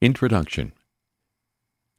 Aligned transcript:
Introduction 0.00 0.74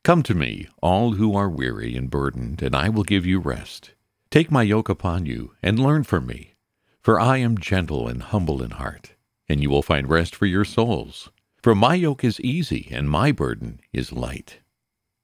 Come 0.05 0.23
to 0.23 0.33
me, 0.33 0.69
all 0.81 1.15
who 1.15 1.35
are 1.35 1.49
weary 1.49 1.98
and 1.98 2.10
burdened, 2.10 2.61
and 2.61 2.73
I 2.73 2.87
will 2.87 3.03
give 3.03 3.25
you 3.25 3.40
rest. 3.40 3.91
Take 4.31 4.49
my 4.49 4.63
yoke 4.63 4.88
upon 4.88 5.25
you, 5.25 5.52
and 5.61 5.77
learn 5.77 6.05
from 6.05 6.25
me. 6.25 6.54
For 7.01 7.20
I 7.20 7.39
am 7.39 7.57
gentle 7.57 8.07
and 8.07 8.23
humble 8.23 8.63
in 8.63 8.71
heart, 8.71 9.15
and 9.49 9.62
you 9.62 9.70
will 9.70 9.81
find 9.81 10.09
rest 10.09 10.33
for 10.33 10.46
your 10.46 10.63
souls. 10.63 11.29
For 11.62 11.75
my 11.75 11.96
yoke 11.96 12.23
is 12.23 12.39
easy, 12.39 12.88
and 12.89 13.09
my 13.09 13.33
burden 13.33 13.81
is 13.91 14.13
light. 14.13 14.59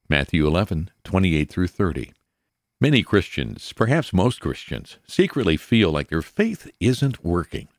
Matthew 0.09 0.45
11, 0.45 0.91
28 1.05 1.49
through 1.49 1.67
30. 1.67 2.11
Many 2.81 3.03
Christians, 3.03 3.71
perhaps 3.71 4.11
most 4.11 4.41
Christians, 4.41 4.97
secretly 5.07 5.55
feel 5.55 5.91
like 5.91 6.09
their 6.09 6.21
faith 6.21 6.69
isn't 6.81 7.23
working. 7.23 7.69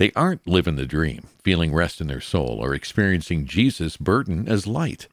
They 0.00 0.12
aren't 0.16 0.46
living 0.46 0.76
the 0.76 0.86
dream, 0.86 1.28
feeling 1.44 1.74
rest 1.74 2.00
in 2.00 2.06
their 2.06 2.22
soul, 2.22 2.56
or 2.58 2.74
experiencing 2.74 3.44
Jesus' 3.44 3.98
burden 3.98 4.48
as 4.48 4.66
light. 4.66 5.08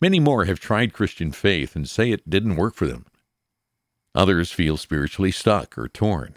Many 0.00 0.18
more 0.18 0.46
have 0.46 0.58
tried 0.58 0.94
Christian 0.94 1.32
faith 1.32 1.76
and 1.76 1.86
say 1.86 2.10
it 2.10 2.28
didn't 2.28 2.56
work 2.56 2.74
for 2.74 2.86
them. 2.86 3.04
Others 4.14 4.52
feel 4.52 4.78
spiritually 4.78 5.30
stuck 5.30 5.76
or 5.76 5.86
torn. 5.86 6.36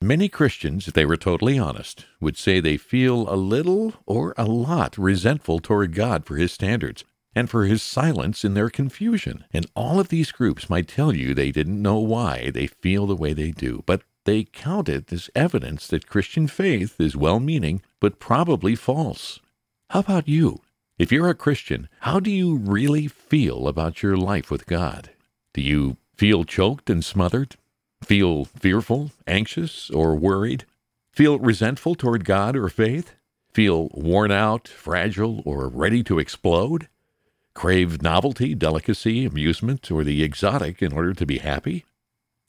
Many 0.00 0.28
Christians, 0.28 0.86
if 0.86 0.94
they 0.94 1.04
were 1.04 1.16
totally 1.16 1.58
honest, 1.58 2.06
would 2.20 2.36
say 2.36 2.60
they 2.60 2.76
feel 2.76 3.28
a 3.28 3.34
little 3.34 3.94
or 4.06 4.32
a 4.38 4.44
lot 4.44 4.96
resentful 4.96 5.58
toward 5.58 5.96
God 5.96 6.24
for 6.24 6.36
His 6.36 6.52
standards 6.52 7.02
and 7.34 7.50
for 7.50 7.64
His 7.64 7.82
silence 7.82 8.44
in 8.44 8.54
their 8.54 8.70
confusion. 8.70 9.44
And 9.52 9.66
all 9.74 9.98
of 9.98 10.10
these 10.10 10.30
groups 10.30 10.70
might 10.70 10.86
tell 10.86 11.12
you 11.12 11.34
they 11.34 11.50
didn't 11.50 11.82
know 11.82 11.98
why 11.98 12.52
they 12.52 12.68
feel 12.68 13.08
the 13.08 13.16
way 13.16 13.32
they 13.32 13.50
do, 13.50 13.82
but 13.84 14.04
they 14.24 14.44
count 14.44 14.88
it 14.88 15.12
as 15.12 15.30
evidence 15.34 15.86
that 15.88 16.06
Christian 16.06 16.46
faith 16.46 17.00
is 17.00 17.16
well 17.16 17.40
meaning, 17.40 17.82
but 18.00 18.18
probably 18.18 18.74
false. 18.74 19.40
How 19.90 20.00
about 20.00 20.28
you? 20.28 20.60
If 20.98 21.10
you're 21.10 21.30
a 21.30 21.34
Christian, 21.34 21.88
how 22.00 22.20
do 22.20 22.30
you 22.30 22.56
really 22.56 23.08
feel 23.08 23.66
about 23.66 24.02
your 24.02 24.16
life 24.16 24.50
with 24.50 24.66
God? 24.66 25.10
Do 25.54 25.62
you 25.62 25.96
feel 26.16 26.44
choked 26.44 26.90
and 26.90 27.04
smothered? 27.04 27.56
Feel 28.04 28.44
fearful, 28.44 29.10
anxious, 29.26 29.90
or 29.90 30.14
worried? 30.14 30.64
Feel 31.12 31.38
resentful 31.38 31.94
toward 31.94 32.24
God 32.24 32.54
or 32.56 32.68
faith? 32.68 33.14
Feel 33.52 33.88
worn 33.94 34.30
out, 34.30 34.68
fragile, 34.68 35.42
or 35.44 35.68
ready 35.68 36.02
to 36.04 36.18
explode? 36.18 36.88
Crave 37.54 38.00
novelty, 38.00 38.54
delicacy, 38.54 39.24
amusement, 39.24 39.90
or 39.90 40.04
the 40.04 40.22
exotic 40.22 40.82
in 40.82 40.92
order 40.92 41.14
to 41.14 41.26
be 41.26 41.38
happy? 41.38 41.84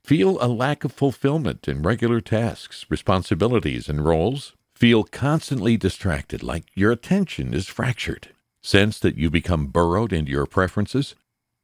Feel 0.04 0.38
a 0.42 0.48
lack 0.48 0.84
of 0.84 0.92
fulfillment 0.92 1.68
in 1.68 1.84
regular 1.84 2.22
tasks, 2.22 2.86
responsibilities, 2.90 3.88
and 3.88 4.04
roles? 4.04 4.54
Feel 4.76 5.04
constantly 5.04 5.78
distracted, 5.78 6.42
like 6.42 6.66
your 6.74 6.92
attention 6.92 7.54
is 7.54 7.68
fractured? 7.68 8.30
Sense 8.64 9.00
that 9.00 9.16
you 9.16 9.30
become 9.30 9.68
burrowed 9.68 10.12
into 10.12 10.32
your 10.32 10.48
preferences? 10.48 11.16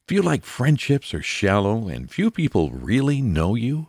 Feel 0.06 0.22
like 0.22 0.44
friendships 0.44 1.12
are 1.12 1.22
shallow 1.22 1.88
and 1.88 2.10
few 2.10 2.30
people 2.30 2.70
really 2.70 3.20
know 3.20 3.54
you? 3.54 3.88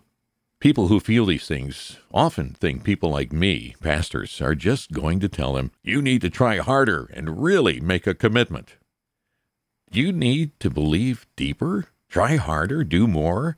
People 0.59 0.89
who 0.89 1.00
feel 1.00 1.25
these 1.25 1.47
things 1.47 1.97
often 2.11 2.50
think 2.50 2.83
people 2.83 3.11
like 3.11 3.31
me, 3.31 3.75
pastors, 3.81 4.42
are 4.42 4.55
just 4.55 4.92
going 4.92 5.20
to 5.22 5.30
tell 5.30 5.53
them, 5.53 5.72
you 5.83 6.02
need 6.02 6.22
to 6.22 6.30
try 6.30 6.58
harder 6.58 7.09
and 7.14 7.42
really 7.42 7.80
make 7.80 8.05
a 8.05 8.14
commitment. 8.14 8.75
You 9.92 10.11
need 10.11 10.59
to 10.59 10.70
believe 10.70 11.25
deeper, 11.38 11.86
try 12.09 12.36
harder, 12.36 12.83
do 12.83 13.08
more, 13.08 13.55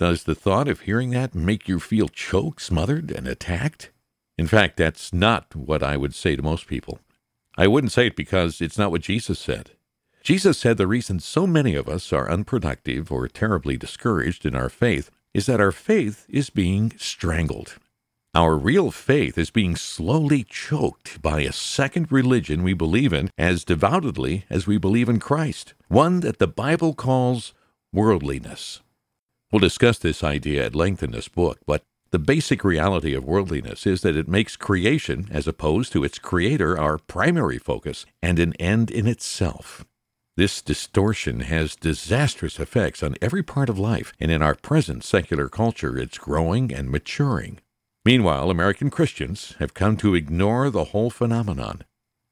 does 0.00 0.24
the 0.24 0.34
thought 0.34 0.66
of 0.66 0.80
hearing 0.80 1.10
that 1.10 1.34
make 1.34 1.68
you 1.68 1.78
feel 1.78 2.08
choked, 2.08 2.62
smothered, 2.62 3.10
and 3.10 3.28
attacked? 3.28 3.90
In 4.38 4.46
fact, 4.46 4.78
that's 4.78 5.12
not 5.12 5.54
what 5.54 5.82
I 5.82 5.98
would 5.98 6.14
say 6.14 6.34
to 6.36 6.42
most 6.42 6.66
people. 6.66 7.00
I 7.58 7.66
wouldn't 7.66 7.92
say 7.92 8.06
it 8.06 8.16
because 8.16 8.62
it's 8.62 8.78
not 8.78 8.90
what 8.90 9.02
Jesus 9.02 9.38
said. 9.38 9.72
Jesus 10.22 10.56
said 10.56 10.78
the 10.78 10.86
reason 10.86 11.20
so 11.20 11.46
many 11.46 11.74
of 11.74 11.86
us 11.86 12.14
are 12.14 12.30
unproductive 12.30 13.12
or 13.12 13.28
terribly 13.28 13.76
discouraged 13.76 14.46
in 14.46 14.56
our 14.56 14.70
faith 14.70 15.10
is 15.34 15.44
that 15.44 15.60
our 15.60 15.70
faith 15.70 16.24
is 16.30 16.48
being 16.48 16.94
strangled. 16.96 17.76
Our 18.34 18.56
real 18.56 18.90
faith 18.90 19.36
is 19.36 19.50
being 19.50 19.76
slowly 19.76 20.44
choked 20.44 21.20
by 21.20 21.42
a 21.42 21.52
second 21.52 22.10
religion 22.10 22.62
we 22.62 22.72
believe 22.72 23.12
in 23.12 23.30
as 23.36 23.66
devoutly 23.66 24.46
as 24.48 24.66
we 24.66 24.78
believe 24.78 25.10
in 25.10 25.18
Christ, 25.18 25.74
one 25.88 26.20
that 26.20 26.38
the 26.38 26.48
Bible 26.48 26.94
calls 26.94 27.52
worldliness. 27.92 28.80
We'll 29.50 29.60
discuss 29.60 29.98
this 29.98 30.22
idea 30.22 30.64
at 30.64 30.76
length 30.76 31.02
in 31.02 31.10
this 31.10 31.28
book, 31.28 31.58
but 31.66 31.82
the 32.12 32.18
basic 32.18 32.64
reality 32.64 33.14
of 33.14 33.24
worldliness 33.24 33.86
is 33.86 34.02
that 34.02 34.16
it 34.16 34.28
makes 34.28 34.56
creation, 34.56 35.28
as 35.30 35.48
opposed 35.48 35.92
to 35.92 36.04
its 36.04 36.18
creator, 36.18 36.78
our 36.78 36.98
primary 36.98 37.58
focus 37.58 38.06
and 38.22 38.38
an 38.38 38.52
end 38.54 38.90
in 38.90 39.06
itself. 39.06 39.84
This 40.36 40.62
distortion 40.62 41.40
has 41.40 41.76
disastrous 41.76 42.58
effects 42.58 43.02
on 43.02 43.16
every 43.20 43.42
part 43.42 43.68
of 43.68 43.78
life, 43.78 44.12
and 44.20 44.30
in 44.30 44.40
our 44.40 44.54
present 44.54 45.04
secular 45.04 45.48
culture, 45.48 45.98
it's 45.98 46.18
growing 46.18 46.72
and 46.72 46.90
maturing. 46.90 47.58
Meanwhile, 48.04 48.50
American 48.50 48.88
Christians 48.88 49.54
have 49.58 49.74
come 49.74 49.96
to 49.98 50.14
ignore 50.14 50.70
the 50.70 50.84
whole 50.84 51.10
phenomenon. 51.10 51.82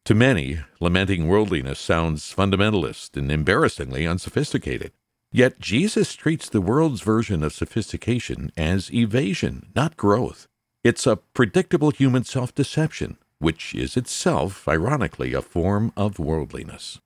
To 0.07 0.15
many, 0.15 0.61
lamenting 0.81 1.29
worldliness 1.29 1.79
sounds 1.79 2.35
fundamentalist 2.35 3.17
and 3.17 3.31
embarrassingly 3.31 4.07
unsophisticated. 4.07 4.93
Yet 5.31 5.61
Jesus 5.61 6.15
treats 6.15 6.49
the 6.49 6.61
world's 6.61 7.03
version 7.03 7.43
of 7.43 7.53
sophistication 7.53 8.51
as 8.57 8.93
evasion, 8.93 9.71
not 9.75 9.97
growth. 9.97 10.47
It's 10.83 11.07
a 11.07 11.17
predictable 11.17 11.91
human 11.91 12.25
self 12.25 12.55
deception, 12.55 13.19
which 13.39 13.75
is 13.75 13.97
itself, 13.97 14.67
ironically, 14.67 15.35
a 15.35 15.43
form 15.43 15.93
of 15.97 16.19
worldliness. 16.19 16.99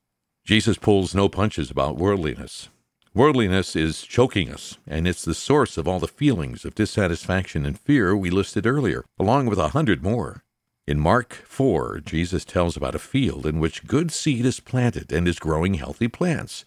Jesus 0.45 0.79
pulls 0.79 1.15
no 1.15 1.29
punches 1.29 1.71
about 1.71 1.97
worldliness. 1.97 2.69
Worldliness 3.15 3.77
is 3.77 4.03
choking 4.03 4.51
us, 4.51 4.79
and 4.87 5.07
it's 5.07 5.25
the 5.25 5.35
source 5.35 5.77
of 5.77 5.87
all 5.87 6.01
the 6.01 6.09
feelings 6.09 6.65
of 6.65 6.75
dissatisfaction 6.75 7.67
and 7.67 7.79
fear 7.79 8.17
we 8.17 8.31
listed 8.31 8.67
earlier, 8.67 9.05
along 9.19 9.47
with 9.47 9.59
a 9.59 9.69
hundred 9.69 10.03
more. 10.03 10.43
In 10.87 10.99
Mark 10.99 11.35
4, 11.47 12.01
Jesus 12.05 12.45
tells 12.45 12.77
about 12.77 12.95
a 12.95 12.99
field 12.99 13.47
in 13.47 13.61
which 13.61 13.87
good 13.87 14.11
seed 14.11 14.47
is 14.47 14.61
planted 14.61 15.13
and 15.13 15.29
is 15.29 15.39
growing 15.39 15.75
healthy 15.75 16.09
plants. 16.09 16.65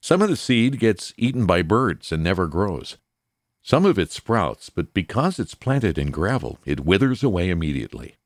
Some 0.00 0.22
of 0.22 0.28
the 0.28 0.36
seed 0.36 0.78
gets 0.78 1.12
eaten 1.16 1.46
by 1.46 1.62
birds 1.62 2.10
and 2.10 2.22
never 2.22 2.46
grows. 2.46 2.96
Some 3.62 3.84
of 3.84 3.98
it 3.98 4.10
sprouts, 4.10 4.70
but 4.70 4.94
because 4.94 5.38
it's 5.38 5.54
planted 5.54 5.98
in 5.98 6.10
gravel, 6.10 6.58
it 6.64 6.80
withers 6.80 7.22
away 7.22 7.50
immediately. 7.50 8.16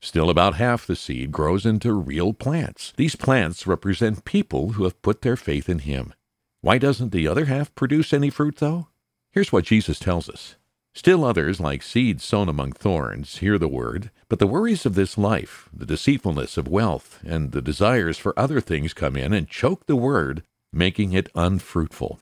Still, 0.00 0.30
about 0.30 0.56
half 0.56 0.86
the 0.86 0.94
seed 0.94 1.32
grows 1.32 1.66
into 1.66 1.92
real 1.94 2.32
plants. 2.32 2.92
These 2.96 3.16
plants 3.16 3.66
represent 3.66 4.24
people 4.24 4.72
who 4.72 4.84
have 4.84 5.02
put 5.02 5.22
their 5.22 5.36
faith 5.36 5.68
in 5.68 5.80
Him. 5.80 6.14
Why 6.60 6.78
doesn't 6.78 7.10
the 7.10 7.26
other 7.26 7.46
half 7.46 7.74
produce 7.74 8.12
any 8.12 8.30
fruit, 8.30 8.56
though? 8.56 8.88
Here's 9.32 9.50
what 9.50 9.64
Jesus 9.64 9.98
tells 9.98 10.28
us. 10.28 10.54
Still 10.94 11.24
others, 11.24 11.58
like 11.58 11.82
seeds 11.82 12.22
sown 12.22 12.48
among 12.48 12.72
thorns, 12.72 13.38
hear 13.38 13.58
the 13.58 13.66
word, 13.66 14.12
but 14.28 14.38
the 14.38 14.46
worries 14.46 14.86
of 14.86 14.94
this 14.94 15.18
life, 15.18 15.68
the 15.72 15.86
deceitfulness 15.86 16.56
of 16.56 16.68
wealth, 16.68 17.18
and 17.26 17.50
the 17.50 17.60
desires 17.60 18.16
for 18.16 18.38
other 18.38 18.60
things 18.60 18.94
come 18.94 19.16
in 19.16 19.32
and 19.32 19.48
choke 19.48 19.86
the 19.86 19.96
word, 19.96 20.44
making 20.74 21.12
it 21.12 21.30
unfruitful. 21.34 22.20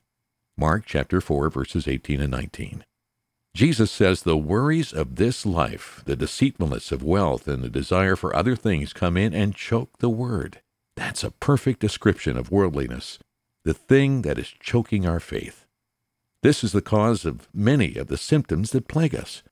Mark 0.57 0.83
chapter 0.85 1.19
4 1.19 1.49
verses 1.49 1.87
18 1.87 2.21
and 2.21 2.31
19. 2.31 2.85
Jesus 3.55 3.91
says 3.91 4.23
the 4.23 4.37
worries 4.37 4.93
of 4.93 5.15
this 5.17 5.45
life, 5.45 6.01
the 6.05 6.15
deceitfulness 6.15 6.91
of 6.91 7.03
wealth, 7.03 7.47
and 7.47 7.63
the 7.63 7.69
desire 7.69 8.15
for 8.15 8.35
other 8.35 8.55
things 8.55 8.93
come 8.93 9.15
in 9.15 9.33
and 9.33 9.55
choke 9.55 9.99
the 9.99 10.09
word. 10.09 10.61
That's 10.95 11.23
a 11.23 11.31
perfect 11.31 11.79
description 11.79 12.35
of 12.35 12.51
worldliness, 12.51 13.19
the 13.63 13.73
thing 13.73 14.23
that 14.23 14.39
is 14.39 14.53
choking 14.59 15.05
our 15.05 15.19
faith. 15.19 15.65
This 16.41 16.63
is 16.63 16.71
the 16.71 16.81
cause 16.81 17.25
of 17.25 17.47
many 17.53 17.95
of 17.95 18.07
the 18.07 18.17
symptoms 18.17 18.71
that 18.71 18.87
plague 18.87 19.15
us. 19.15 19.43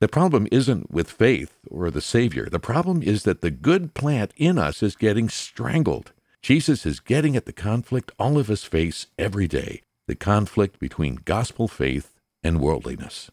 The 0.00 0.08
problem 0.08 0.46
isn't 0.52 0.90
with 0.90 1.10
faith 1.10 1.56
or 1.70 1.90
the 1.90 2.02
Savior. 2.02 2.48
The 2.50 2.60
problem 2.60 3.02
is 3.02 3.22
that 3.22 3.40
the 3.40 3.50
good 3.50 3.94
plant 3.94 4.32
in 4.36 4.58
us 4.58 4.82
is 4.82 4.94
getting 4.96 5.30
strangled. 5.30 6.12
Jesus 6.46 6.86
is 6.86 7.00
getting 7.00 7.34
at 7.34 7.44
the 7.44 7.52
conflict 7.52 8.12
all 8.20 8.38
of 8.38 8.50
us 8.50 8.62
face 8.62 9.08
every 9.18 9.48
day 9.48 9.82
the 10.06 10.14
conflict 10.14 10.78
between 10.78 11.18
gospel 11.24 11.66
faith 11.66 12.14
and 12.40 12.60
worldliness. 12.60 13.32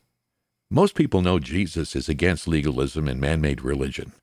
Most 0.71 0.95
people 0.95 1.21
know 1.21 1.37
Jesus 1.37 1.95
is 1.95 2.09
against 2.09 2.47
legalism 2.47 3.07
and 3.07 3.21
man 3.21 3.39
made 3.39 3.61
religion. 3.61 4.13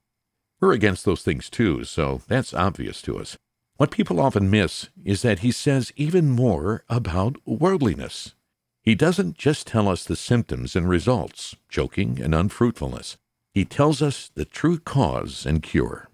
We're 0.61 0.73
against 0.73 1.05
those 1.05 1.23
things 1.23 1.49
too, 1.49 1.85
so 1.85 2.23
that's 2.27 2.53
obvious 2.53 3.01
to 3.03 3.17
us. 3.21 3.37
What 3.77 3.93
people 3.93 4.19
often 4.19 4.51
miss 4.51 4.89
is 5.05 5.23
that 5.23 5.39
he 5.39 5.53
says 5.53 5.93
even 5.95 6.29
more 6.29 6.83
about 6.89 7.37
worldliness. 7.47 8.35
He 8.83 8.97
doesn't 8.97 9.39
just 9.39 9.69
tell 9.69 9.89
us 9.89 10.03
the 10.03 10.17
symptoms 10.17 10.75
and 10.75 10.89
results, 10.89 11.55
choking 11.69 12.21
and 12.21 12.35
unfruitfulness. 12.35 13.19
He 13.55 13.65
tells 13.65 14.03
us 14.03 14.33
the 14.35 14.45
true 14.45 14.81
cause 14.81 15.47
and 15.47 15.63
cure. 15.63 16.10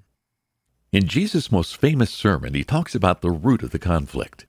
In 0.92 1.08
Jesus' 1.08 1.50
most 1.50 1.76
famous 1.76 2.10
sermon, 2.10 2.54
he 2.54 2.64
talks 2.64 2.94
about 2.94 3.20
the 3.20 3.30
root 3.30 3.62
of 3.62 3.70
the 3.70 3.78
conflict. 3.78 4.46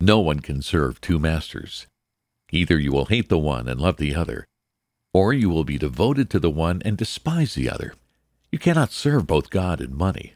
No 0.00 0.18
one 0.18 0.40
can 0.40 0.62
serve 0.62 1.00
two 1.00 1.18
masters. 1.18 1.86
Either 2.50 2.78
you 2.78 2.92
will 2.92 3.06
hate 3.06 3.28
the 3.28 3.38
one 3.38 3.68
and 3.68 3.80
love 3.80 3.98
the 3.98 4.14
other, 4.14 4.46
or 5.12 5.32
you 5.32 5.50
will 5.50 5.64
be 5.64 5.76
devoted 5.76 6.30
to 6.30 6.38
the 6.38 6.50
one 6.50 6.80
and 6.84 6.96
despise 6.96 7.54
the 7.54 7.68
other. 7.68 7.94
You 8.50 8.58
cannot 8.58 8.92
serve 8.92 9.26
both 9.26 9.50
God 9.50 9.80
and 9.80 9.94
money. 9.94 10.34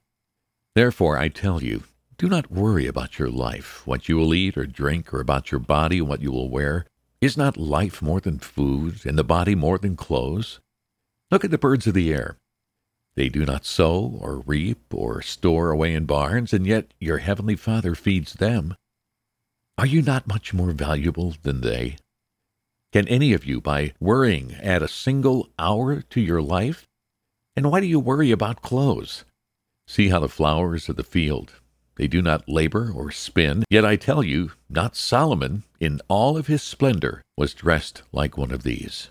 Therefore, 0.75 1.17
I 1.17 1.29
tell 1.29 1.62
you, 1.62 1.85
Do 2.19 2.28
not 2.28 2.52
worry 2.52 2.87
about 2.87 3.19
your 3.19 3.31
life, 3.31 3.87
what 3.87 4.08
you 4.08 4.17
will 4.17 4.35
eat 4.35 4.56
or 4.58 4.67
drink, 4.67 5.12
or 5.14 5.20
about 5.20 5.50
your 5.50 5.61
body, 5.61 6.00
what 6.00 6.20
you 6.20 6.31
will 6.31 6.50
wear. 6.50 6.85
Is 7.20 7.37
not 7.37 7.56
life 7.56 8.02
more 8.02 8.20
than 8.20 8.38
food, 8.38 9.06
and 9.06 9.17
the 9.17 9.25
body 9.25 9.55
more 9.55 9.78
than 9.78 9.96
clothes? 9.96 10.61
Look 11.31 11.44
at 11.44 11.50
the 11.50 11.58
birds 11.58 11.87
of 11.87 11.94
the 11.94 12.12
air. 12.12 12.37
They 13.14 13.29
do 13.29 13.44
not 13.44 13.67
sow, 13.67 14.19
or 14.20 14.41
reap, 14.41 14.94
or 14.94 15.20
store 15.20 15.70
away 15.70 15.94
in 15.94 16.06
barns, 16.06 16.53
and 16.53 16.67
yet 16.67 16.94
your 16.99 17.19
heavenly 17.19 17.56
Father 17.56 17.94
feeds 17.94 18.35
them. 18.35 18.75
Are 19.76 19.87
you 19.87 20.03
not 20.03 20.26
much 20.26 20.55
more 20.55 20.73
valuable 20.73 21.35
than 21.43 21.61
they? 21.61 21.97
Can 22.93 23.09
any 23.09 23.32
of 23.32 23.44
you, 23.44 23.61
by 23.61 23.93
worrying, 24.00 24.55
add 24.55 24.82
a 24.82 24.88
single 24.88 25.49
hour 25.59 26.03
to 26.03 26.20
your 26.20 26.43
life? 26.43 26.87
And 27.56 27.70
why 27.70 27.81
do 27.81 27.87
you 27.87 28.00
worry 28.00 28.31
about 28.31 28.62
clothes? 28.62 29.25
See 29.87 30.09
how 30.09 30.20
the 30.20 30.29
flowers 30.29 30.88
of 30.88 30.97
the 30.97 31.05
field, 31.05 31.53
they 31.97 32.06
do 32.06 32.23
not 32.23 32.49
labor 32.49 32.91
or 32.91 33.11
spin. 33.11 33.64
Yet 33.69 33.85
I 33.85 33.97
tell 33.97 34.23
you, 34.23 34.53
not 34.70 34.97
Solomon, 34.97 35.64
in 35.81 36.00
all 36.09 36.37
of 36.37 36.47
his 36.47 36.62
splendor, 36.62 37.23
was 37.37 37.53
dressed 37.55 38.03
like 38.12 38.38
one 38.38 38.50
of 38.50 38.62
these. 38.62 39.11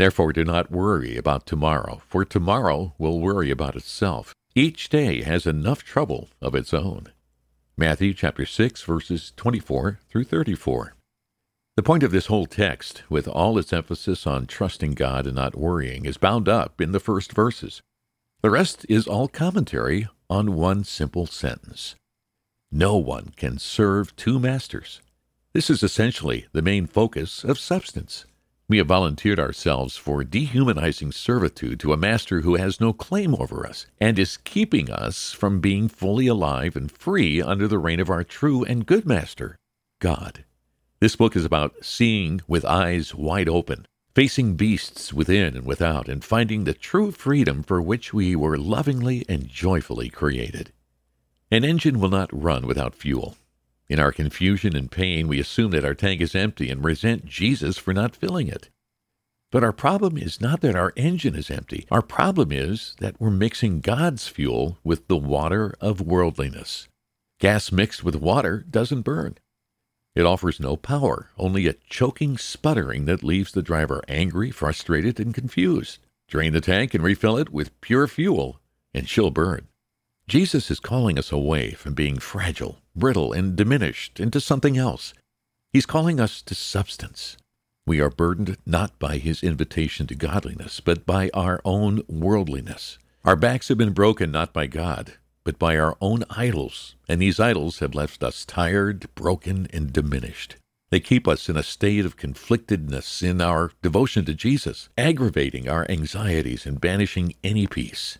Therefore 0.00 0.32
do 0.32 0.44
not 0.44 0.70
worry 0.70 1.18
about 1.18 1.44
tomorrow, 1.44 2.00
for 2.08 2.24
tomorrow 2.24 2.94
will 2.96 3.20
worry 3.20 3.50
about 3.50 3.76
itself. 3.76 4.34
Each 4.54 4.88
day 4.88 5.20
has 5.20 5.46
enough 5.46 5.84
trouble 5.84 6.30
of 6.40 6.54
its 6.54 6.72
own. 6.72 7.08
Matthew 7.76 8.14
chapter 8.14 8.46
6 8.46 8.82
verses 8.82 9.34
24 9.36 10.00
through 10.08 10.24
34. 10.24 10.94
The 11.76 11.82
point 11.82 12.02
of 12.02 12.12
this 12.12 12.28
whole 12.28 12.46
text, 12.46 13.02
with 13.10 13.28
all 13.28 13.58
its 13.58 13.74
emphasis 13.74 14.26
on 14.26 14.46
trusting 14.46 14.92
God 14.92 15.26
and 15.26 15.36
not 15.36 15.54
worrying, 15.58 16.06
is 16.06 16.16
bound 16.16 16.48
up 16.48 16.80
in 16.80 16.92
the 16.92 16.98
first 16.98 17.34
verses. 17.34 17.82
The 18.40 18.48
rest 18.48 18.86
is 18.88 19.06
all 19.06 19.28
commentary 19.28 20.08
on 20.30 20.54
one 20.54 20.82
simple 20.84 21.26
sentence. 21.26 21.94
No 22.72 22.96
one 22.96 23.34
can 23.36 23.58
serve 23.58 24.16
two 24.16 24.38
masters. 24.38 25.02
This 25.52 25.68
is 25.68 25.82
essentially 25.82 26.46
the 26.52 26.62
main 26.62 26.86
focus 26.86 27.44
of 27.44 27.58
substance. 27.58 28.24
We 28.70 28.78
have 28.78 28.86
volunteered 28.86 29.40
ourselves 29.40 29.96
for 29.96 30.22
dehumanizing 30.22 31.10
servitude 31.10 31.80
to 31.80 31.92
a 31.92 31.96
master 31.96 32.42
who 32.42 32.54
has 32.54 32.80
no 32.80 32.92
claim 32.92 33.34
over 33.34 33.66
us 33.66 33.86
and 34.00 34.16
is 34.16 34.36
keeping 34.36 34.88
us 34.88 35.32
from 35.32 35.58
being 35.58 35.88
fully 35.88 36.28
alive 36.28 36.76
and 36.76 36.88
free 36.88 37.42
under 37.42 37.66
the 37.66 37.80
reign 37.80 37.98
of 37.98 38.08
our 38.08 38.22
true 38.22 38.62
and 38.62 38.86
good 38.86 39.04
master, 39.04 39.56
God. 39.98 40.44
This 41.00 41.16
book 41.16 41.34
is 41.34 41.44
about 41.44 41.84
seeing 41.84 42.42
with 42.46 42.64
eyes 42.64 43.12
wide 43.12 43.48
open, 43.48 43.88
facing 44.14 44.54
beasts 44.54 45.12
within 45.12 45.56
and 45.56 45.66
without, 45.66 46.08
and 46.08 46.22
finding 46.22 46.62
the 46.62 46.72
true 46.72 47.10
freedom 47.10 47.64
for 47.64 47.82
which 47.82 48.14
we 48.14 48.36
were 48.36 48.56
lovingly 48.56 49.24
and 49.28 49.48
joyfully 49.48 50.10
created. 50.10 50.72
An 51.50 51.64
engine 51.64 51.98
will 51.98 52.08
not 52.08 52.30
run 52.32 52.68
without 52.68 52.94
fuel. 52.94 53.36
In 53.90 53.98
our 53.98 54.12
confusion 54.12 54.76
and 54.76 54.88
pain, 54.88 55.26
we 55.26 55.40
assume 55.40 55.72
that 55.72 55.84
our 55.84 55.96
tank 55.96 56.20
is 56.20 56.36
empty 56.36 56.70
and 56.70 56.84
resent 56.84 57.26
Jesus 57.26 57.76
for 57.76 57.92
not 57.92 58.14
filling 58.14 58.46
it. 58.46 58.68
But 59.50 59.64
our 59.64 59.72
problem 59.72 60.16
is 60.16 60.40
not 60.40 60.60
that 60.60 60.76
our 60.76 60.92
engine 60.94 61.34
is 61.34 61.50
empty. 61.50 61.88
Our 61.90 62.00
problem 62.00 62.52
is 62.52 62.94
that 63.00 63.20
we're 63.20 63.30
mixing 63.30 63.80
God's 63.80 64.28
fuel 64.28 64.78
with 64.84 65.08
the 65.08 65.16
water 65.16 65.74
of 65.80 66.00
worldliness. 66.00 66.86
Gas 67.40 67.72
mixed 67.72 68.04
with 68.04 68.14
water 68.14 68.64
doesn't 68.70 69.02
burn. 69.02 69.38
It 70.14 70.24
offers 70.24 70.60
no 70.60 70.76
power, 70.76 71.30
only 71.36 71.66
a 71.66 71.74
choking 71.88 72.38
sputtering 72.38 73.06
that 73.06 73.24
leaves 73.24 73.50
the 73.50 73.62
driver 73.62 74.04
angry, 74.06 74.52
frustrated, 74.52 75.18
and 75.18 75.34
confused. 75.34 75.98
Drain 76.28 76.52
the 76.52 76.60
tank 76.60 76.94
and 76.94 77.02
refill 77.02 77.36
it 77.36 77.50
with 77.50 77.80
pure 77.80 78.06
fuel, 78.06 78.60
and 78.94 79.08
she'll 79.08 79.32
burn. 79.32 79.66
Jesus 80.28 80.70
is 80.70 80.78
calling 80.78 81.18
us 81.18 81.32
away 81.32 81.72
from 81.72 81.94
being 81.94 82.20
fragile, 82.20 82.78
brittle, 83.00 83.32
and 83.32 83.56
diminished 83.56 84.20
into 84.20 84.40
something 84.40 84.78
else. 84.78 85.12
He's 85.72 85.86
calling 85.86 86.20
us 86.20 86.42
to 86.42 86.54
substance. 86.54 87.36
We 87.86 88.00
are 88.00 88.10
burdened 88.10 88.56
not 88.64 88.96
by 89.00 89.18
his 89.18 89.42
invitation 89.42 90.06
to 90.06 90.14
godliness, 90.14 90.78
but 90.78 91.06
by 91.06 91.30
our 91.34 91.60
own 91.64 92.02
worldliness. 92.06 92.98
Our 93.24 93.34
backs 93.36 93.66
have 93.68 93.78
been 93.78 93.92
broken 93.92 94.30
not 94.30 94.52
by 94.52 94.68
God, 94.68 95.14
but 95.42 95.58
by 95.58 95.76
our 95.76 95.96
own 96.00 96.24
idols, 96.30 96.94
and 97.08 97.20
these 97.20 97.40
idols 97.40 97.80
have 97.80 97.94
left 97.94 98.22
us 98.22 98.44
tired, 98.44 99.12
broken, 99.14 99.66
and 99.72 99.92
diminished. 99.92 100.56
They 100.90 101.00
keep 101.00 101.28
us 101.28 101.48
in 101.48 101.56
a 101.56 101.62
state 101.62 102.04
of 102.04 102.16
conflictedness 102.16 103.22
in 103.22 103.40
our 103.40 103.72
devotion 103.82 104.24
to 104.24 104.34
Jesus, 104.34 104.88
aggravating 104.98 105.68
our 105.68 105.86
anxieties 105.88 106.66
and 106.66 106.80
banishing 106.80 107.34
any 107.44 107.66
peace. 107.66 108.18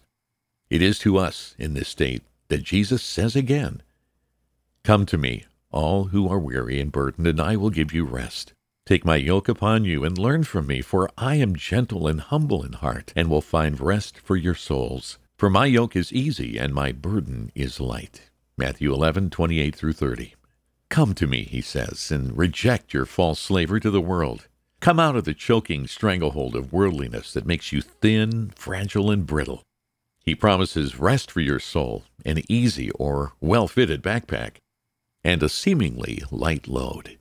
It 0.71 0.83
is 0.83 0.99
to 1.01 1.19
us 1.19 1.55
in 1.59 1.75
this 1.75 1.89
state 1.89 2.23
that 2.49 2.63
Jesus 2.63 3.03
says 3.03 3.35
again, 3.35 3.83
Come 4.83 5.07
to 5.07 5.19
me, 5.19 5.45
all 5.71 6.07
who 6.07 6.29
are 6.29 6.39
weary 6.39 6.81
and 6.81 6.91
burdened, 6.91 7.27
and 7.27 7.41
I 7.41 7.55
will 7.55 7.71
give 7.71 7.93
you 7.93 8.05
rest. 8.05 8.55
Take 8.87 9.05
my 9.05 9.17
yoke 9.17 9.49
upon 9.49 9.85
you 9.85 10.05
and 10.05 10.19
learn 10.19 10.43
from 10.43 10.67
me, 10.67 10.81
for 10.81 11.09
I 11.17 11.37
am 11.37 11.55
gentle 11.55 12.09
and 12.09 12.21
humble 12.21 12.65
in 12.65 12.73
heart, 12.73 13.13
and 13.15 13.29
will 13.29 13.43
find 13.43 13.79
rest 13.79 14.19
for 14.19 14.37
your 14.37 14.57
souls. 14.57 15.19
For 15.39 15.49
my 15.49 15.67
yoke 15.67 15.95
is 15.95 16.13
easy 16.13 16.59
and 16.59 16.75
my 16.75 16.91
burden 16.91 17.53
is 17.55 17.79
light. 17.79 18.31
Matthew 18.57 18.93
11:28 18.93 19.77
through 19.77 19.93
30. 19.93 20.35
Come 20.89 21.15
to 21.15 21.29
me, 21.29 21.45
he 21.45 21.61
says, 21.61 22.11
and 22.11 22.37
reject 22.37 22.93
your 22.93 23.07
false 23.07 23.39
slavery 23.39 23.81
to 23.83 23.93
the 23.93 24.01
world. 24.01 24.49
Come 24.81 24.99
out 24.99 25.15
of 25.15 25.25
the 25.25 25.35
choking 25.35 25.87
stranglehold 25.87 26.57
of 26.57 26.73
worldliness 26.73 27.33
that 27.35 27.47
makes 27.47 27.71
you 27.71 27.81
thin, 27.81 28.51
fragile, 28.57 29.11
and 29.11 29.25
brittle. 29.25 29.63
He 30.25 30.35
promises 30.35 30.99
rest 30.99 31.31
for 31.31 31.41
your 31.41 31.61
soul, 31.61 32.05
an 32.25 32.43
easy 32.49 32.91
or 32.93 33.35
well 33.41 33.69
fitted 33.69 34.03
backpack, 34.03 34.57
and 35.25 35.43
a 35.43 35.49
seemingly 35.49 36.23
light 36.31 36.67
load. 36.69 37.19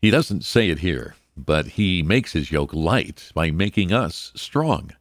He 0.00 0.10
doesn't 0.10 0.44
say 0.44 0.70
it 0.70 0.80
here, 0.80 1.16
but 1.36 1.66
he 1.66 2.02
makes 2.02 2.32
his 2.32 2.50
yoke 2.50 2.72
light 2.72 3.30
by 3.34 3.50
making 3.50 3.92
us 3.92 4.32
strong. 4.34 4.92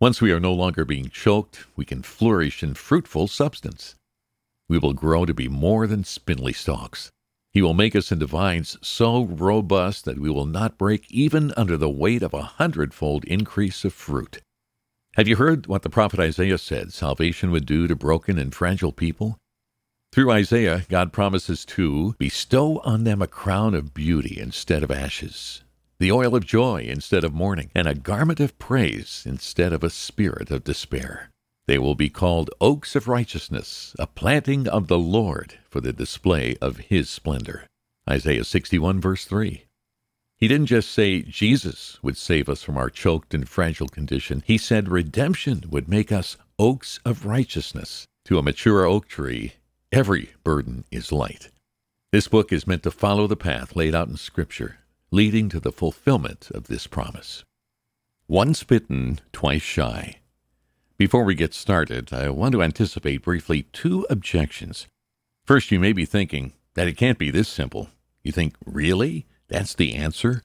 Once 0.00 0.20
we 0.20 0.32
are 0.32 0.40
no 0.40 0.52
longer 0.52 0.84
being 0.84 1.08
choked, 1.08 1.64
we 1.76 1.84
can 1.84 2.02
flourish 2.02 2.62
in 2.62 2.74
fruitful 2.74 3.28
substance. 3.28 3.94
We 4.68 4.78
will 4.78 4.94
grow 4.94 5.24
to 5.26 5.34
be 5.34 5.48
more 5.48 5.86
than 5.86 6.02
spindly 6.02 6.52
stalks. 6.52 7.10
He 7.52 7.60
will 7.60 7.74
make 7.74 7.94
us 7.94 8.10
into 8.10 8.26
vines 8.26 8.78
so 8.80 9.24
robust 9.24 10.06
that 10.06 10.18
we 10.18 10.30
will 10.30 10.46
not 10.46 10.78
break 10.78 11.06
even 11.10 11.52
under 11.56 11.76
the 11.76 11.90
weight 11.90 12.22
of 12.22 12.32
a 12.32 12.42
hundredfold 12.42 13.24
increase 13.26 13.84
of 13.84 13.92
fruit. 13.92 14.40
Have 15.16 15.28
you 15.28 15.36
heard 15.36 15.66
what 15.66 15.82
the 15.82 15.90
prophet 15.90 16.18
Isaiah 16.18 16.56
said 16.56 16.94
salvation 16.94 17.50
would 17.50 17.66
do 17.66 17.86
to 17.86 17.94
broken 17.94 18.38
and 18.38 18.54
fragile 18.54 18.92
people? 18.92 19.36
Through 20.12 20.30
Isaiah, 20.30 20.84
God 20.90 21.10
promises 21.10 21.64
to 21.64 22.14
bestow 22.18 22.80
on 22.80 23.04
them 23.04 23.22
a 23.22 23.26
crown 23.26 23.74
of 23.74 23.94
beauty 23.94 24.38
instead 24.38 24.82
of 24.82 24.90
ashes, 24.90 25.64
the 25.98 26.12
oil 26.12 26.36
of 26.36 26.44
joy 26.44 26.82
instead 26.86 27.24
of 27.24 27.32
mourning, 27.32 27.70
and 27.74 27.88
a 27.88 27.94
garment 27.94 28.38
of 28.38 28.58
praise 28.58 29.22
instead 29.24 29.72
of 29.72 29.82
a 29.82 29.88
spirit 29.88 30.50
of 30.50 30.64
despair. 30.64 31.30
They 31.66 31.78
will 31.78 31.94
be 31.94 32.10
called 32.10 32.50
oaks 32.60 32.94
of 32.94 33.08
righteousness, 33.08 33.96
a 33.98 34.06
planting 34.06 34.68
of 34.68 34.88
the 34.88 34.98
Lord 34.98 35.54
for 35.70 35.80
the 35.80 35.94
display 35.94 36.56
of 36.60 36.76
his 36.76 37.08
splendor. 37.08 37.66
Isaiah 38.06 38.44
61, 38.44 39.00
verse 39.00 39.24
3. 39.24 39.64
He 40.36 40.46
didn't 40.46 40.66
just 40.66 40.90
say 40.90 41.22
Jesus 41.22 41.98
would 42.02 42.18
save 42.18 42.50
us 42.50 42.62
from 42.62 42.76
our 42.76 42.90
choked 42.90 43.32
and 43.32 43.48
fragile 43.48 43.88
condition. 43.88 44.42
He 44.44 44.58
said 44.58 44.90
redemption 44.90 45.64
would 45.70 45.88
make 45.88 46.12
us 46.12 46.36
oaks 46.58 47.00
of 47.02 47.24
righteousness. 47.24 48.04
To 48.26 48.38
a 48.38 48.42
mature 48.42 48.84
oak 48.84 49.08
tree, 49.08 49.54
every 49.92 50.30
burden 50.42 50.84
is 50.90 51.12
light. 51.12 51.50
This 52.10 52.28
book 52.28 52.52
is 52.52 52.66
meant 52.66 52.82
to 52.82 52.90
follow 52.90 53.26
the 53.26 53.36
path 53.36 53.76
laid 53.76 53.94
out 53.94 54.08
in 54.08 54.16
Scripture 54.16 54.78
leading 55.12 55.50
to 55.50 55.60
the 55.60 55.70
fulfillment 55.70 56.50
of 56.52 56.66
this 56.66 56.86
promise. 56.86 57.44
Once 58.26 58.64
bitten, 58.64 59.20
twice 59.30 59.62
shy. 59.62 60.16
Before 60.96 61.22
we 61.22 61.34
get 61.34 61.52
started, 61.52 62.12
I 62.14 62.30
want 62.30 62.52
to 62.52 62.62
anticipate 62.62 63.22
briefly 63.22 63.64
two 63.74 64.06
objections. 64.08 64.86
First, 65.44 65.70
you 65.70 65.78
may 65.78 65.92
be 65.92 66.06
thinking 66.06 66.54
that 66.74 66.88
it 66.88 66.96
can't 66.96 67.18
be 67.18 67.30
this 67.30 67.48
simple. 67.48 67.90
You 68.22 68.32
think, 68.32 68.54
really? 68.64 69.26
That's 69.48 69.74
the 69.74 69.94
answer? 69.94 70.42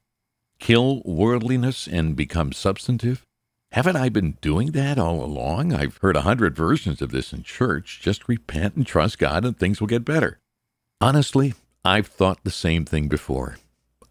Kill 0.60 1.02
worldliness 1.06 1.88
and 1.88 2.16
become 2.16 2.52
substantive? 2.52 3.24
Haven't 3.72 3.98
I 3.98 4.10
been 4.10 4.38
doing 4.42 4.72
that 4.72 4.98
all 4.98 5.24
along? 5.24 5.74
I've 5.74 5.98
heard 5.98 6.16
a 6.16 6.22
hundred 6.22 6.56
versions 6.56 7.02
of 7.02 7.12
this 7.12 7.34
in 7.34 7.44
church. 7.44 8.00
Just 8.02 8.28
repent 8.28 8.76
and 8.76 8.88
trust 8.88 9.20
God 9.20 9.46
and 9.46 9.58
things 9.58 9.80
will 9.80 9.88
get 9.88 10.06
better. 10.06 10.40
Honestly, 11.00 11.54
I've 11.84 12.08
thought 12.08 12.44
the 12.44 12.52
same 12.52 12.86
thing 12.86 13.08
before. 13.08 13.58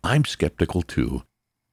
I'm 0.04 0.24
skeptical 0.24 0.82
too. 0.82 1.22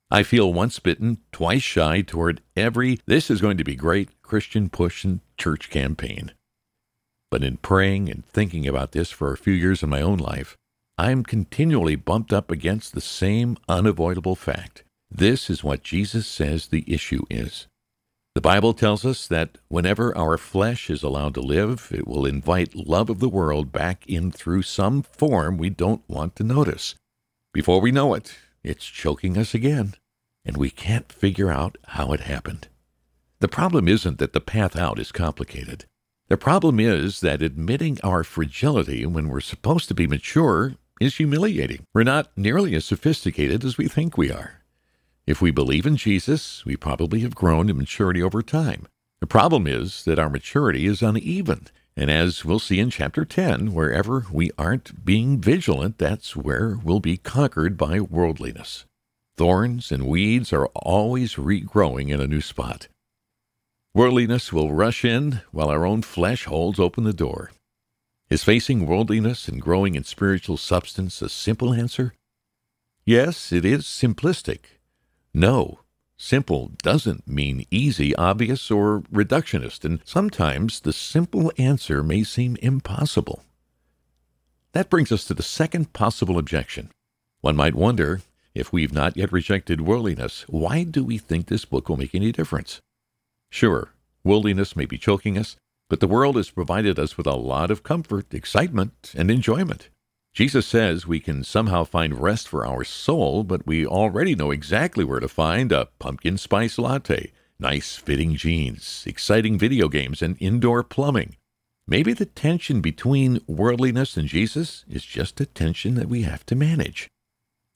I 0.09 0.23
feel 0.23 0.53
once 0.53 0.79
bitten, 0.79 1.19
twice 1.31 1.61
shy 1.61 2.01
toward 2.01 2.41
every 2.55 2.99
this 3.05 3.29
is 3.29 3.41
going 3.41 3.57
to 3.57 3.63
be 3.63 3.75
great 3.75 4.21
Christian 4.21 4.69
push 4.69 5.03
and 5.03 5.19
church 5.37 5.69
campaign. 5.69 6.31
But 7.29 7.43
in 7.43 7.57
praying 7.57 8.09
and 8.09 8.25
thinking 8.25 8.67
about 8.67 8.91
this 8.91 9.11
for 9.11 9.31
a 9.31 9.37
few 9.37 9.53
years 9.53 9.83
in 9.83 9.89
my 9.89 10.01
own 10.01 10.19
life, 10.19 10.55
I'm 10.97 11.23
continually 11.23 11.95
bumped 11.95 12.31
up 12.31 12.49
against 12.49 12.93
the 12.93 13.01
same 13.01 13.57
unavoidable 13.67 14.35
fact. 14.35 14.83
This 15.09 15.49
is 15.49 15.63
what 15.63 15.83
Jesus 15.83 16.27
says 16.27 16.67
the 16.67 16.85
issue 16.87 17.23
is. 17.29 17.67
The 18.35 18.41
Bible 18.41 18.73
tells 18.73 19.05
us 19.05 19.27
that 19.27 19.59
whenever 19.67 20.17
our 20.17 20.39
flesh 20.39 20.89
is 20.89 21.03
allowed 21.03 21.35
to 21.35 21.41
live, 21.41 21.89
it 21.91 22.07
will 22.07 22.25
invite 22.25 22.73
love 22.73 23.11
of 23.11 23.19
the 23.19 23.29
world 23.29 23.71
back 23.71 24.07
in 24.07 24.31
through 24.31 24.63
some 24.63 25.03
form 25.03 25.57
we 25.57 25.69
don't 25.69 26.01
want 26.09 26.35
to 26.37 26.43
notice. 26.43 26.95
Before 27.53 27.79
we 27.79 27.91
know 27.91 28.15
it, 28.15 28.33
it's 28.63 28.85
choking 28.85 29.37
us 29.37 29.53
again, 29.53 29.93
and 30.43 30.57
we 30.57 30.71
can't 30.71 31.11
figure 31.11 31.51
out 31.51 31.77
how 31.89 32.11
it 32.11 32.21
happened. 32.21 32.69
The 33.39 33.47
problem 33.47 33.87
isn't 33.87 34.17
that 34.17 34.33
the 34.33 34.41
path 34.41 34.75
out 34.75 34.97
is 34.97 35.11
complicated. 35.11 35.85
The 36.29 36.37
problem 36.37 36.79
is 36.79 37.19
that 37.19 37.43
admitting 37.43 37.99
our 38.03 38.23
fragility 38.23 39.05
when 39.05 39.27
we're 39.27 39.41
supposed 39.41 39.89
to 39.89 39.93
be 39.93 40.07
mature 40.07 40.73
is 40.99 41.17
humiliating. 41.17 41.85
We're 41.93 42.03
not 42.03 42.31
nearly 42.35 42.73
as 42.73 42.85
sophisticated 42.85 43.63
as 43.63 43.77
we 43.77 43.87
think 43.87 44.17
we 44.17 44.31
are. 44.31 44.62
If 45.25 45.41
we 45.41 45.51
believe 45.51 45.85
in 45.85 45.95
Jesus, 45.95 46.65
we 46.65 46.75
probably 46.75 47.21
have 47.21 47.33
grown 47.33 47.69
in 47.69 47.77
maturity 47.77 48.21
over 48.21 48.41
time. 48.41 48.87
The 49.21 49.27
problem 49.27 49.67
is 49.67 50.03
that 50.03 50.19
our 50.19 50.29
maturity 50.29 50.85
is 50.85 51.01
uneven. 51.01 51.67
And 51.95 52.11
as 52.11 52.43
we'll 52.43 52.59
see 52.59 52.79
in 52.79 52.89
chapter 52.89 53.23
10, 53.23 53.71
wherever 53.71 54.25
we 54.31 54.51
aren't 54.57 55.05
being 55.05 55.39
vigilant, 55.39 55.97
that's 55.97 56.35
where 56.35 56.77
we'll 56.83 56.99
be 56.99 57.17
conquered 57.17 57.77
by 57.77 58.01
worldliness. 58.01 58.85
Thorns 59.37 59.91
and 59.91 60.07
weeds 60.07 60.51
are 60.51 60.67
always 60.75 61.35
regrowing 61.35 62.09
in 62.09 62.19
a 62.19 62.27
new 62.27 62.41
spot. 62.41 62.87
Worldliness 63.93 64.51
will 64.51 64.73
rush 64.73 65.05
in 65.05 65.41
while 65.51 65.69
our 65.69 65.85
own 65.85 66.01
flesh 66.01 66.45
holds 66.45 66.79
open 66.79 67.03
the 67.03 67.13
door. 67.13 67.51
Is 68.29 68.43
facing 68.43 68.87
worldliness 68.87 69.47
and 69.47 69.61
growing 69.61 69.95
in 69.95 70.03
spiritual 70.03 70.57
substance 70.57 71.21
a 71.21 71.29
simple 71.29 71.73
answer? 71.73 72.13
Yes, 73.05 73.51
it 73.51 73.63
is 73.63 73.83
simplistic, 73.83 74.72
no, 75.33 75.79
simple 76.17 76.71
doesn't 76.81 77.27
mean 77.27 77.65
easy, 77.71 78.15
obvious, 78.15 78.69
or 78.69 79.01
reductionist, 79.11 79.83
and 79.83 79.99
sometimes 80.05 80.79
the 80.79 80.93
simple 80.93 81.51
answer 81.57 82.03
may 82.03 82.23
seem 82.23 82.55
impossible. 82.61 83.43
That 84.73 84.89
brings 84.89 85.11
us 85.11 85.25
to 85.25 85.33
the 85.33 85.43
second 85.43 85.93
possible 85.93 86.37
objection. 86.37 86.91
One 87.41 87.55
might 87.55 87.75
wonder 87.75 88.21
if 88.55 88.71
we've 88.71 88.93
not 88.93 89.17
yet 89.17 89.31
rejected 89.31 89.81
worldliness, 89.81 90.45
why 90.47 90.83
do 90.83 91.03
we 91.03 91.17
think 91.17 91.47
this 91.47 91.65
book 91.65 91.89
will 91.89 91.97
make 91.97 92.13
any 92.13 92.31
difference? 92.31 92.79
Sure, 93.49 93.93
worldliness 94.23 94.75
may 94.75 94.85
be 94.85 94.97
choking 94.97 95.37
us, 95.37 95.55
but 95.89 95.99
the 95.99 96.07
world 96.07 96.35
has 96.35 96.49
provided 96.49 96.99
us 96.99 97.17
with 97.17 97.27
a 97.27 97.35
lot 97.35 97.71
of 97.71 97.83
comfort, 97.83 98.33
excitement, 98.33 99.13
and 99.15 99.29
enjoyment. 99.29 99.89
Jesus 100.33 100.65
says 100.65 101.05
we 101.05 101.19
can 101.19 101.43
somehow 101.43 101.83
find 101.83 102.19
rest 102.19 102.47
for 102.47 102.65
our 102.65 102.83
soul, 102.83 103.43
but 103.43 103.67
we 103.67 103.85
already 103.85 104.33
know 104.33 104.49
exactly 104.49 105.03
where 105.03 105.19
to 105.19 105.27
find 105.27 105.71
a 105.71 105.89
pumpkin 105.99 106.39
spice 106.39 106.79
latte, 106.79 107.31
nice 107.59 107.95
fitting 107.97 108.35
jeans, 108.35 109.03
exciting 109.05 109.59
video 109.59 109.87
games, 109.87 110.23
and 110.23 110.35
indoor 110.39 110.81
plumbing. 110.81 111.35
Maybe 111.87 112.13
the 112.13 112.25
tension 112.25 112.81
between 112.81 113.41
worldliness 113.45 114.17
and 114.17 114.27
Jesus 114.27 114.85
is 114.89 115.05
just 115.05 115.39
a 115.39 115.45
tension 115.45 115.93
that 115.95 116.09
we 116.09 116.23
have 116.23 116.43
to 116.47 116.55
manage. 116.55 117.09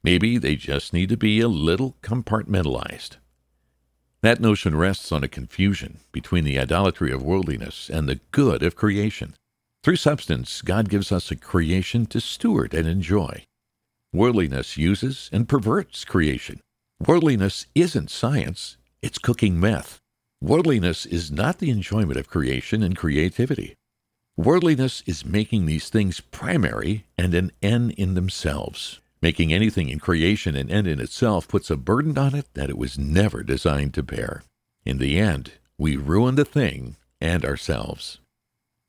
Maybe 0.02 0.40
they 0.40 0.56
just 0.56 0.94
need 0.94 1.10
to 1.10 1.18
be 1.18 1.40
a 1.42 1.48
little 1.48 1.96
compartmentalized. 2.02 3.18
That 4.22 4.40
notion 4.40 4.76
rests 4.76 5.12
on 5.12 5.24
a 5.24 5.28
confusion 5.28 6.00
between 6.12 6.44
the 6.44 6.58
idolatry 6.58 7.12
of 7.12 7.22
worldliness 7.22 7.88
and 7.88 8.10
the 8.10 8.20
good 8.32 8.64
of 8.64 8.76
creation. 8.76 9.36
Through 9.88 9.96
substance, 9.96 10.62
God 10.62 10.90
gives 10.90 11.14
us 11.14 11.32
a 11.32 11.38
creation 11.38 12.08
to 12.08 12.20
steward 12.20 12.74
and 12.74 12.86
enjoy. 12.86 13.46
Worldliness 14.12 14.76
uses 14.76 15.30
and 15.32 15.48
perverts 15.48 16.04
creation. 16.04 16.60
Worldliness 17.00 17.68
isn't 17.74 18.12
science, 18.12 18.76
it's 19.02 19.18
cooking 19.18 19.58
meth. 19.58 20.00
Worldliness 20.42 21.06
is 21.06 21.32
not 21.32 21.60
the 21.60 21.70
enjoyment 21.70 22.20
of 22.20 22.28
creation 22.28 22.84
and 22.84 22.98
creativity. 22.98 23.76
Worldliness 24.36 25.04
is 25.06 25.24
making 25.24 25.68
these 25.68 25.88
things 25.88 26.20
primary 26.20 27.06
and 27.18 27.34
an 27.34 27.54
end 27.62 27.94
in 27.94 28.14
themselves. 28.14 29.00
Making 29.22 29.54
anything 29.54 29.88
in 29.88 30.00
creation 30.00 30.58
an 30.58 30.70
end 30.70 30.88
in 30.88 31.00
itself 31.00 31.48
puts 31.48 31.70
a 31.70 31.78
burden 31.78 32.18
on 32.18 32.36
it 32.36 32.48
that 32.56 32.70
it 32.70 32.78
was 32.78 33.00
never 33.00 33.42
designed 33.42 33.94
to 33.94 34.04
bear. 34.04 34.44
In 34.84 34.98
the 34.98 35.18
end, 35.18 35.54
we 35.78 35.96
ruin 35.96 36.36
the 36.36 36.44
thing 36.44 36.98
and 37.22 37.46
ourselves. 37.46 38.20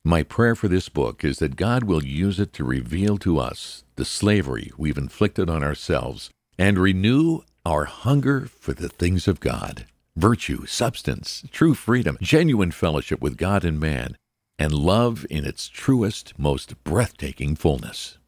My 0.05 0.23
prayer 0.23 0.55
for 0.55 0.69
this 0.69 0.87
book 0.87 1.25
is 1.25 1.39
that 1.39 1.57
God 1.57 1.83
will 1.83 2.03
use 2.03 2.39
it 2.39 2.53
to 2.53 2.63
reveal 2.63 3.17
to 3.17 3.37
us 3.37 3.83
the 3.97 4.05
slavery 4.05 4.71
we've 4.77 4.97
inflicted 4.97 5.49
on 5.49 5.61
ourselves 5.61 6.29
and 6.57 6.79
renew 6.79 7.41
our 7.65 7.83
hunger 7.83 8.45
for 8.45 8.73
the 8.73 8.87
things 8.87 9.27
of 9.27 9.39
God 9.39 9.85
virtue, 10.15 10.65
substance, 10.65 11.43
true 11.51 11.73
freedom, 11.73 12.17
genuine 12.21 12.71
fellowship 12.71 13.21
with 13.21 13.37
God 13.37 13.63
and 13.63 13.79
man, 13.79 14.17
and 14.57 14.73
love 14.73 15.25
in 15.29 15.45
its 15.45 15.69
truest, 15.69 16.37
most 16.37 16.83
breathtaking 16.83 17.55
fullness. 17.55 18.18